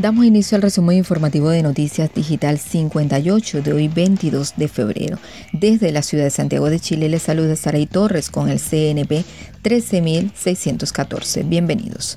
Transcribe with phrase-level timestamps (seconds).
[0.00, 5.18] Damos inicio al resumen informativo de Noticias Digital 58 de hoy 22 de febrero.
[5.52, 9.26] Desde la ciudad de Santiago de Chile les saluda Saray Torres con el CNP
[9.60, 11.42] 13614.
[11.42, 12.16] Bienvenidos.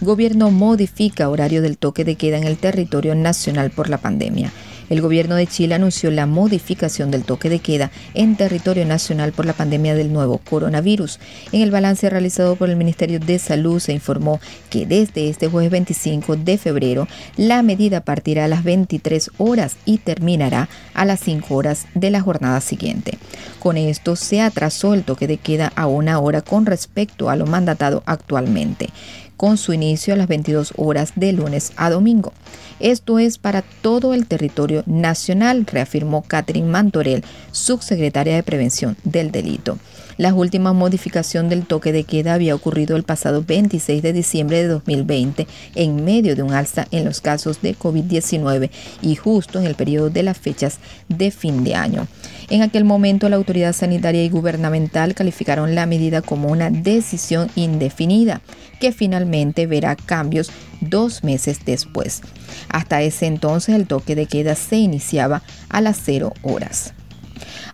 [0.00, 4.50] Gobierno modifica horario del toque de queda en el territorio nacional por la pandemia.
[4.90, 9.46] El gobierno de Chile anunció la modificación del toque de queda en territorio nacional por
[9.46, 11.20] la pandemia del nuevo coronavirus.
[11.52, 15.70] En el balance realizado por el Ministerio de Salud se informó que desde este jueves
[15.70, 21.54] 25 de febrero la medida partirá a las 23 horas y terminará a las 5
[21.54, 23.16] horas de la jornada siguiente.
[23.58, 27.46] Con esto se atrasó el toque de queda a una hora con respecto a lo
[27.46, 28.90] mandatado actualmente
[29.40, 32.34] con su inicio a las 22 horas de lunes a domingo.
[32.78, 39.78] Esto es para todo el territorio nacional, reafirmó Catherine Mantorel, subsecretaria de Prevención del Delito.
[40.20, 44.68] La última modificación del toque de queda había ocurrido el pasado 26 de diciembre de
[44.68, 45.46] 2020
[45.76, 48.68] en medio de un alza en los casos de COVID-19
[49.00, 52.06] y justo en el periodo de las fechas de fin de año.
[52.50, 58.42] En aquel momento la autoridad sanitaria y gubernamental calificaron la medida como una decisión indefinida
[58.78, 60.50] que finalmente verá cambios
[60.82, 62.20] dos meses después.
[62.68, 65.40] Hasta ese entonces el toque de queda se iniciaba
[65.70, 66.92] a las 0 horas.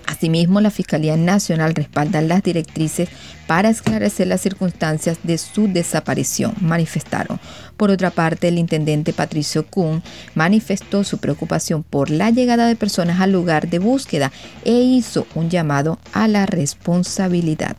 [0.06, 3.10] Asimismo, la Fiscalía Nacional respalda las directrices
[3.48, 7.40] para esclarecer las circunstancias de su desaparición, manifestaron.
[7.78, 10.04] Por otra parte, el intendente Patricio Kuhn
[10.36, 14.32] manifestó su preocupación por la llegada de personas al lugar de búsqueda
[14.64, 17.76] e hizo un llamado a la responsabilidad.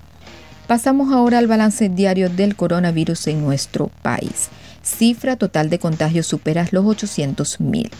[0.66, 4.48] Pasamos ahora al balance diario del coronavirus en nuestro país.
[4.82, 7.90] Cifra total de contagios supera los 800 mil.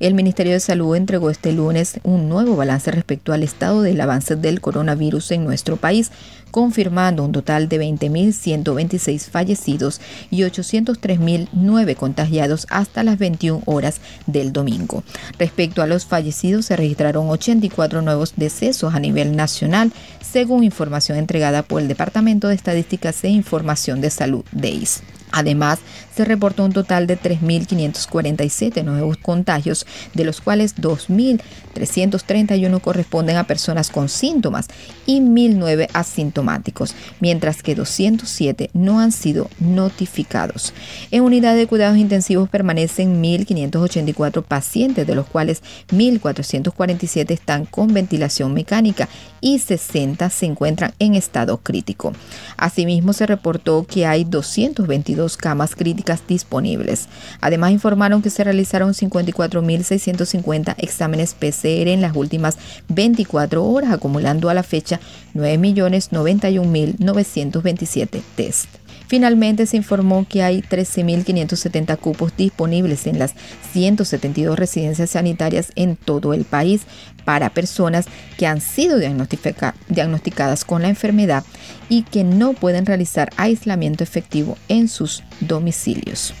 [0.00, 4.34] El Ministerio de Salud entregó este lunes un nuevo balance respecto al estado del avance
[4.34, 6.10] del coronavirus en nuestro país,
[6.50, 10.00] confirmando un total de 20.126 fallecidos
[10.30, 15.04] y 803.009 contagiados hasta las 21 horas del domingo.
[15.38, 21.62] Respecto a los fallecidos, se registraron 84 nuevos decesos a nivel nacional, según información entregada
[21.62, 25.02] por el Departamento de Estadísticas e Información de Salud, DEIS.
[25.32, 25.80] Además,
[26.14, 33.90] se reportó un total de 3.547 nuevos contagios, de los cuales 2.331 corresponden a personas
[33.90, 34.68] con síntomas
[35.06, 40.72] y 1.009 asintomáticos, mientras que 207 no han sido notificados.
[41.10, 48.52] En unidad de cuidados intensivos permanecen 1.584 pacientes, de los cuales 1.447 están con ventilación
[48.52, 49.08] mecánica
[49.40, 52.12] y 60 se encuentran en estado crítico.
[52.56, 57.08] Asimismo, se reportó que hay 222 camas críticas disponibles.
[57.40, 62.56] Además, informaron que se realizaron 54.650 exámenes PCR en las últimas
[62.88, 65.00] 24 horas, acumulando a la fecha
[65.34, 68.79] 9.091.927 test.
[69.10, 73.34] Finalmente se informó que hay 13.570 cupos disponibles en las
[73.72, 76.82] 172 residencias sanitarias en todo el país
[77.24, 78.06] para personas
[78.38, 81.42] que han sido diagnosticadas con la enfermedad
[81.88, 86.32] y que no pueden realizar aislamiento efectivo en sus domicilios.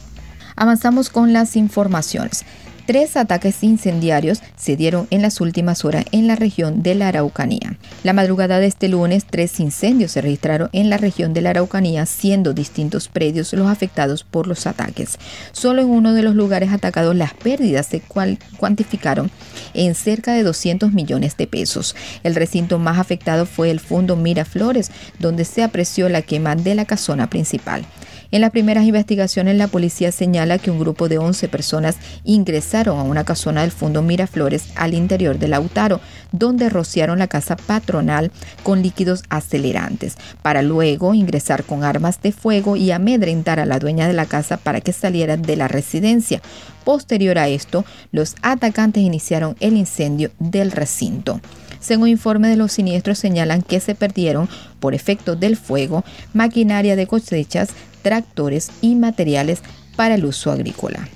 [0.54, 2.44] Avanzamos con las informaciones.
[2.86, 7.76] Tres ataques incendiarios se dieron en las últimas horas en la región de la Araucanía.
[8.02, 12.06] La madrugada de este lunes, tres incendios se registraron en la región de la Araucanía,
[12.06, 15.18] siendo distintos predios los afectados por los ataques.
[15.52, 18.00] Solo en uno de los lugares atacados las pérdidas se
[18.58, 19.30] cuantificaron
[19.74, 21.94] en cerca de 200 millones de pesos.
[22.22, 26.84] El recinto más afectado fue el fondo Miraflores, donde se apreció la quema de la
[26.84, 27.84] casona principal.
[28.32, 33.02] En las primeras investigaciones, la policía señala que un grupo de 11 personas ingresaron a
[33.02, 36.00] una casona del Fondo Miraflores al interior de Lautaro,
[36.30, 38.30] donde rociaron la casa patronal
[38.62, 44.06] con líquidos acelerantes, para luego ingresar con armas de fuego y amedrentar a la dueña
[44.06, 46.40] de la casa para que saliera de la residencia.
[46.84, 51.40] Posterior a esto, los atacantes iniciaron el incendio del recinto.
[51.80, 54.48] Según informe de los siniestros señalan que se perdieron,
[54.80, 56.04] por efecto del fuego,
[56.34, 57.70] maquinaria de cosechas,
[58.02, 59.60] tractores y materiales
[59.96, 61.08] para el uso agrícola.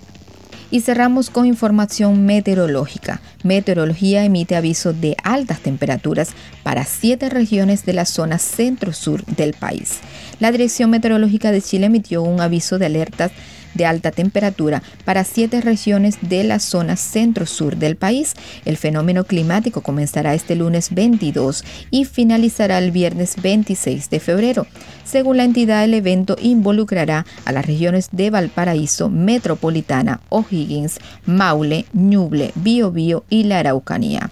[0.71, 3.21] Y cerramos con información meteorológica.
[3.45, 6.31] Meteorología emite aviso de altas temperaturas
[6.63, 10.01] para siete regiones de la zona centro-sur del país.
[10.41, 13.31] La Dirección Meteorológica de Chile emitió un aviso de alertas
[13.75, 18.35] de alta temperatura para siete regiones de la zona centro-sur del país.
[18.65, 24.67] El fenómeno climático comenzará este lunes 22 y finalizará el viernes 26 de febrero.
[25.05, 32.53] Según la entidad, el evento involucrará a las regiones de Valparaíso, Metropolitana, O'Higgins, Maule, Ñuble,
[32.55, 34.31] Biobío y la Araucanía.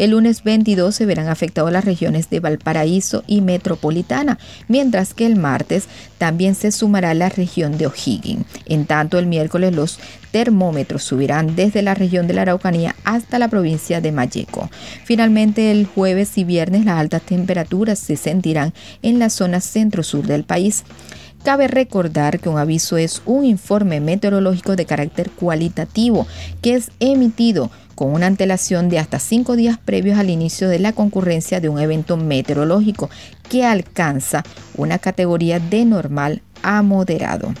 [0.00, 5.36] El lunes 22 se verán afectadas las regiones de Valparaíso y Metropolitana, mientras que el
[5.36, 8.46] martes también se sumará la región de O'Higgins.
[8.64, 9.98] En tanto, el miércoles los
[10.30, 14.70] termómetros subirán desde la región de la Araucanía hasta la provincia de Mayeco.
[15.04, 20.44] Finalmente, el jueves y viernes las altas temperaturas se sentirán en la zona centro-sur del
[20.44, 20.82] país.
[21.44, 26.26] Cabe recordar que un aviso es un informe meteorológico de carácter cualitativo
[26.62, 27.70] que es emitido
[28.00, 31.78] con una antelación de hasta cinco días previos al inicio de la concurrencia de un
[31.78, 33.10] evento meteorológico
[33.50, 34.42] que alcanza
[34.74, 37.52] una categoría de normal a moderado.